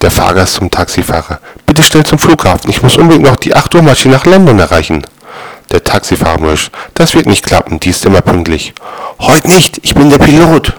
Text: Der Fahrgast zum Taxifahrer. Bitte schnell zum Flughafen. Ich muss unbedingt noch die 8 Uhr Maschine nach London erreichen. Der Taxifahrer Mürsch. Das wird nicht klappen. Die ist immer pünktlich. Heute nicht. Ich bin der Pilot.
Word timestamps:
Der 0.00 0.10
Fahrgast 0.12 0.54
zum 0.54 0.70
Taxifahrer. 0.70 1.40
Bitte 1.66 1.82
schnell 1.82 2.06
zum 2.06 2.18
Flughafen. 2.20 2.70
Ich 2.70 2.82
muss 2.82 2.96
unbedingt 2.96 3.24
noch 3.24 3.36
die 3.36 3.54
8 3.54 3.74
Uhr 3.74 3.82
Maschine 3.82 4.14
nach 4.14 4.26
London 4.26 4.58
erreichen. 4.58 5.04
Der 5.72 5.82
Taxifahrer 5.82 6.40
Mürsch. 6.40 6.70
Das 6.94 7.14
wird 7.14 7.26
nicht 7.26 7.44
klappen. 7.44 7.80
Die 7.80 7.90
ist 7.90 8.04
immer 8.04 8.20
pünktlich. 8.20 8.74
Heute 9.18 9.48
nicht. 9.48 9.80
Ich 9.82 9.94
bin 9.94 10.08
der 10.08 10.18
Pilot. 10.18 10.77